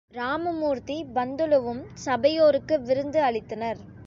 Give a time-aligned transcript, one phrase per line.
[0.11, 3.81] ராமமூர்த்தி பந்துலுவும் சபையோருக்கு விருந்து அளித்தனர்.